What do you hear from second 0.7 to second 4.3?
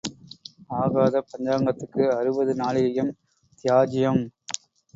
ஆகாத பஞ்சாங்கத்துக்கு அறுபது நாழிகையும் தியாஜ்யம்.